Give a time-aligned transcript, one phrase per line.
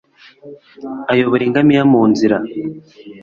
[1.11, 2.35] Ayobora ingamiya mu nzira